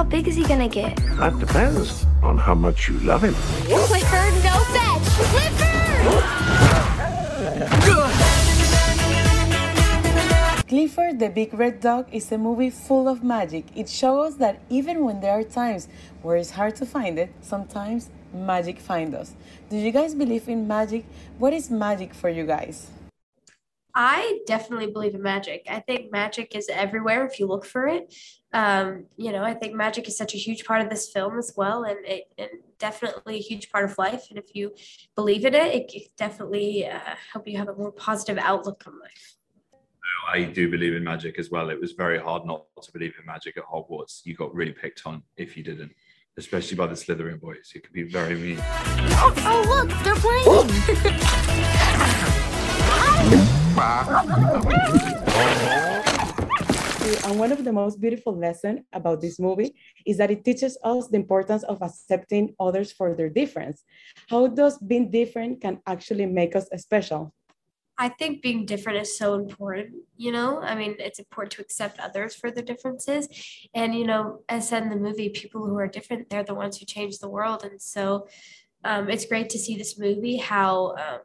[0.00, 0.96] How big is he gonna get?
[1.18, 3.34] That depends on how much you love him.
[3.68, 5.04] Clifford, no fetch!
[5.28, 5.76] Clifford!
[10.68, 13.66] Clifford the Big Red Dog is a movie full of magic.
[13.76, 15.86] It shows us that even when there are times
[16.22, 19.34] where it's hard to find it, sometimes magic finds us.
[19.68, 21.04] Do you guys believe in magic?
[21.36, 22.90] What is magic for you guys?
[23.94, 25.66] I definitely believe in magic.
[25.68, 28.14] I think magic is everywhere if you look for it.
[28.52, 31.52] Um, you know, I think magic is such a huge part of this film as
[31.56, 34.26] well, and it and definitely a huge part of life.
[34.30, 34.72] And if you
[35.14, 36.98] believe in it, it can definitely uh,
[37.32, 39.36] help you have a more positive outlook on life.
[40.28, 41.70] I do believe in magic as well.
[41.70, 44.20] It was very hard not to believe in magic at Hogwarts.
[44.24, 45.92] You got really picked on if you didn't,
[46.36, 47.72] especially by the Slytherin boys.
[47.74, 48.58] You could be very mean.
[48.60, 50.46] Oh, oh look, they're playing.
[57.24, 59.74] and one of the most beautiful lessons about this movie
[60.06, 63.84] is that it teaches us the importance of accepting others for their difference.
[64.28, 67.32] How does being different can actually make us special?
[67.96, 70.60] I think being different is so important, you know?
[70.60, 73.28] I mean, it's important to accept others for their differences.
[73.74, 76.78] And, you know, as said in the movie, people who are different, they're the ones
[76.78, 77.62] who change the world.
[77.62, 78.26] And so
[78.84, 81.18] um, it's great to see this movie, how um,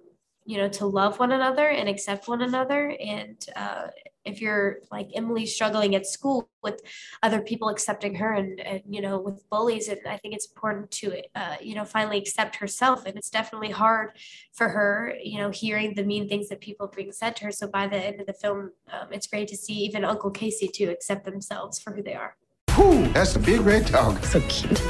[0.46, 3.88] you know to love one another and accept one another and uh,
[4.24, 6.82] if you're like emily struggling at school with
[7.24, 10.90] other people accepting her and, and you know with bullies and i think it's important
[10.92, 14.12] to uh, you know finally accept herself and it's definitely hard
[14.54, 17.68] for her you know hearing the mean things that people being said to her so
[17.68, 20.86] by the end of the film um, it's great to see even uncle casey to
[20.86, 22.36] accept themselves for who they are
[22.78, 24.22] Ooh, that's a big red dog.
[24.26, 24.82] So cute.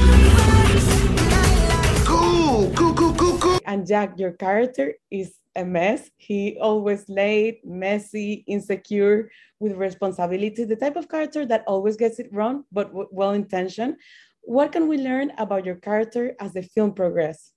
[2.03, 3.59] Cool, cool, cool, cool, cool.
[3.64, 6.09] And Jack, your character is a mess.
[6.17, 12.30] He always late, messy, insecure, with responsibility, the type of character that always gets it
[12.31, 13.95] wrong, but well intentioned.
[14.42, 17.52] What can we learn about your character as the film progresses?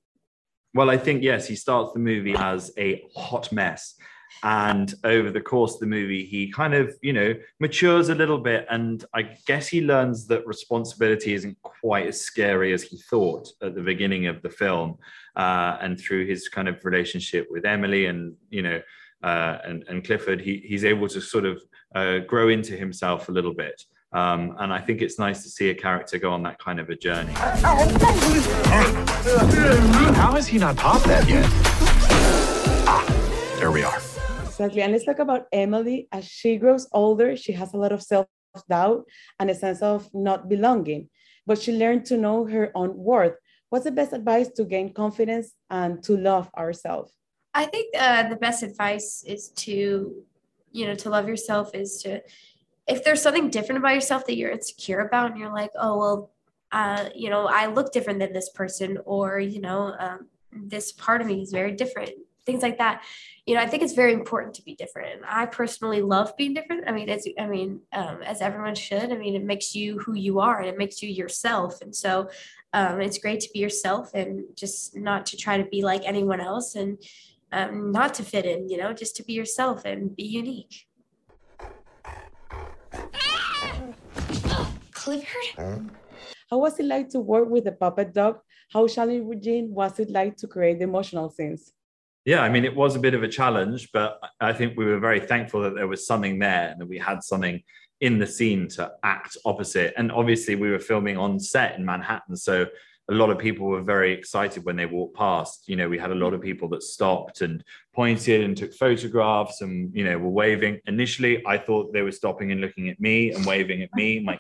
[0.75, 3.95] Well, I think, yes, he starts the movie as a hot mess
[4.43, 8.39] and over the course of the movie he kind of you know matures a little
[8.39, 13.49] bit and i guess he learns that responsibility isn't quite as scary as he thought
[13.63, 14.97] at the beginning of the film
[15.37, 18.81] uh, and through his kind of relationship with emily and you know
[19.25, 21.61] uh, and, and clifford he, he's able to sort of
[21.95, 25.69] uh, grow into himself a little bit um, and I think it's nice to see
[25.69, 27.33] a character go on that kind of a journey.
[30.15, 31.45] How has he not popped that yet?
[32.87, 33.05] Ah,
[33.59, 34.01] there we are.
[34.59, 34.83] Exactly.
[34.83, 36.09] And let's talk about Emily.
[36.11, 38.27] As she grows older, she has a lot of self
[38.69, 39.05] doubt
[39.39, 41.09] and a sense of not belonging,
[41.47, 43.37] but she learned to know her own worth.
[43.69, 47.13] What's the best advice to gain confidence and to love ourselves?
[47.55, 50.25] I think uh, the best advice is to,
[50.73, 52.21] you know, to love yourself is to,
[52.89, 56.31] if there's something different about yourself that you're insecure about and you're like, oh, well,
[56.73, 61.21] uh, you know, I look different than this person, or, you know, um, this part
[61.21, 62.11] of me is very different
[62.49, 63.05] things like that.
[63.47, 65.09] You know i think it's very important to be different.
[65.15, 66.89] And i personally love being different.
[66.89, 67.71] I mean as i mean
[68.01, 69.09] um, as everyone should.
[69.15, 71.73] I mean it makes you who you are and it makes you yourself.
[71.85, 72.13] And so
[72.79, 74.31] um, it's great to be yourself and
[74.63, 76.91] just not to try to be like anyone else and
[77.53, 80.75] um, not to fit in you know just to be yourself and be unique.
[84.99, 85.91] Clifford?
[86.51, 88.35] How was it like to work with the puppet dog?
[88.73, 91.73] How challenging was it like to create the emotional scenes
[92.29, 94.99] yeah, I mean, it was a bit of a challenge, but I think we were
[94.99, 97.63] very thankful that there was something there and that we had something
[98.03, 99.95] in the scene to act opposite.
[99.97, 102.37] And obviously, we were filming on set in Manhattan.
[102.37, 102.67] So
[103.09, 105.71] a lot of people were very excited when they walked past.
[105.71, 109.63] You know, we had a lot of people that stopped and pointed and took photographs
[109.63, 110.81] and, you know, were waving.
[110.87, 114.21] Initially, I thought they were stopping and looking at me and waving at me.
[114.21, 114.39] My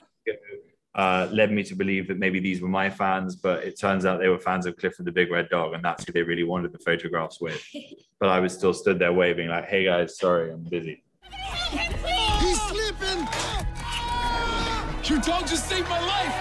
[0.98, 4.18] uh, led me to believe that maybe these were my fans, but it turns out
[4.18, 6.72] they were fans of Clifford the Big Red Dog, and that's who they really wanted
[6.72, 7.64] the photographs with.
[8.20, 11.04] But I was still stood there waving, like, "Hey guys, sorry, I'm busy."
[12.40, 13.20] He's slipping.
[15.04, 16.34] Your dog just saved my life.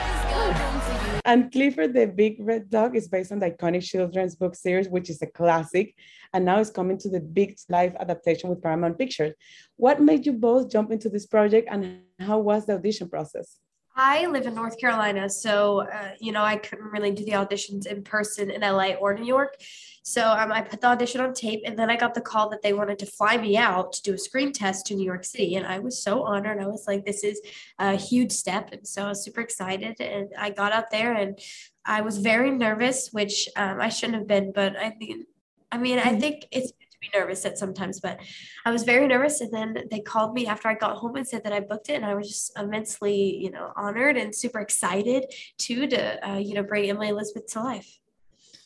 [1.24, 5.12] And Clifford the Big Red Dog is based on the iconic children's book series, which
[5.12, 5.94] is a classic,
[6.34, 9.36] and now it's coming to the big live adaptation with Paramount Pictures.
[9.76, 13.60] What made you both jump into this project, and how was the audition process?
[14.00, 17.88] I live in North Carolina, so uh, you know I couldn't really do the auditions
[17.88, 19.56] in person in LA or New York.
[20.04, 22.62] So um, I put the audition on tape, and then I got the call that
[22.62, 25.56] they wanted to fly me out to do a screen test to New York City,
[25.56, 26.62] and I was so honored.
[26.62, 27.42] I was like, "This is
[27.80, 30.00] a huge step," and so I was super excited.
[30.00, 31.40] And I got out there, and
[31.84, 35.26] I was very nervous, which um, I shouldn't have been, but I mean,
[35.72, 36.20] I mean, I mm-hmm.
[36.20, 36.72] think it's
[37.02, 38.20] to be nervous at sometimes, but
[38.66, 39.42] I was very nervous.
[39.42, 41.96] And then they called me after I got home and said that I booked it,
[41.96, 45.26] and I was just immensely, you know, honored and super excited
[45.58, 48.00] too to, uh, you know, bring Emily Elizabeth to life.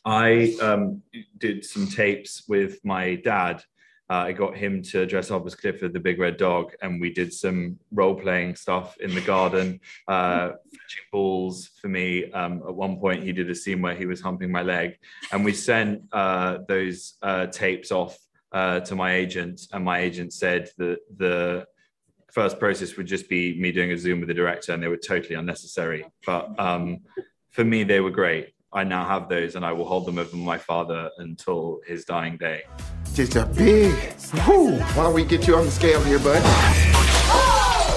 [0.04, 1.04] I um,
[1.38, 3.64] did some tapes with my dad.
[4.12, 7.14] Uh, I got him to dress up as Clifford the Big Red Dog, and we
[7.14, 12.30] did some role playing stuff in the garden, uh, fetching balls for me.
[12.34, 14.98] Um, at one point, he did a scene where he was humping my leg,
[15.32, 18.18] and we sent uh, those uh, tapes off
[18.52, 21.66] uh, to my agent, and my agent said that the
[22.34, 24.98] first process would just be me doing a Zoom with the director, and they were
[24.98, 26.06] totally unnecessary.
[26.26, 27.00] But um,
[27.52, 28.50] for me, they were great.
[28.74, 32.38] I now have those, and I will hold them over my father until his dying
[32.38, 32.62] day.
[33.14, 33.94] Just a big.
[34.46, 34.78] Whew.
[34.80, 36.42] Why don't we get you on the scale here, bud?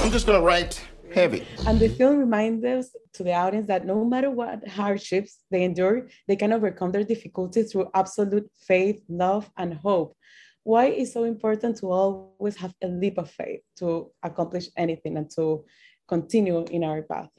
[0.02, 1.46] I'm just gonna write heavy.
[1.64, 6.08] And the film reminds us to the audience that no matter what hardships they endure,
[6.26, 10.16] they can overcome their difficulties through absolute faith, love, and hope.
[10.64, 15.30] Why is so important to always have a leap of faith to accomplish anything and
[15.36, 15.64] to
[16.08, 17.30] continue in our path?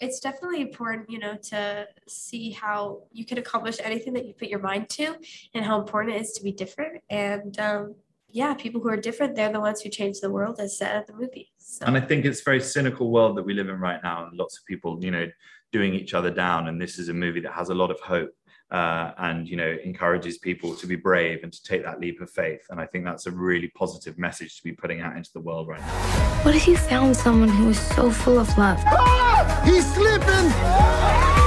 [0.00, 4.48] It's definitely important, you know, to see how you can accomplish anything that you put
[4.48, 5.16] your mind to
[5.54, 7.02] and how important it is to be different.
[7.08, 7.94] And um,
[8.30, 11.06] yeah, people who are different, they're the ones who change the world, as said at
[11.06, 11.52] the movie.
[11.56, 11.86] So.
[11.86, 14.36] And I think it's a very cynical world that we live in right now, and
[14.36, 15.26] lots of people, you know,
[15.72, 16.68] doing each other down.
[16.68, 18.30] And this is a movie that has a lot of hope
[18.70, 22.30] uh, and you know encourages people to be brave and to take that leap of
[22.30, 22.66] faith.
[22.70, 25.68] And I think that's a really positive message to be putting out into the world
[25.68, 26.42] right now.
[26.42, 28.78] What if you found someone who was so full of love?
[28.86, 29.62] Ah!
[29.64, 31.45] He's slipping!